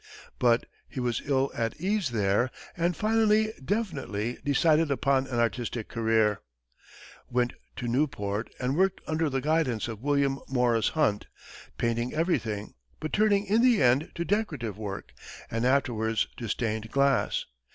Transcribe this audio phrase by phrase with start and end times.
[0.39, 6.41] But he was ill at ease there, and finally definitely decided upon an artistic career,
[7.29, 11.27] went to Newport and worked under the guidance of William Morris Hunt,
[11.77, 15.13] painting everything, but turning in the end to decorative work,
[15.51, 17.45] and afterwards to stained glass.